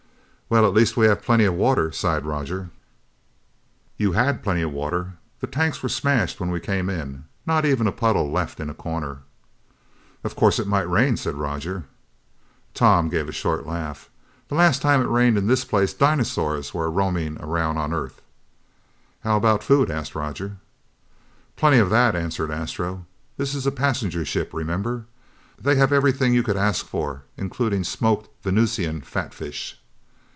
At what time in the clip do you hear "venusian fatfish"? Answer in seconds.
28.43-29.77